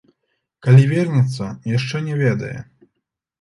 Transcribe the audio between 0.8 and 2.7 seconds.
вернецца, яшчэ не ведае.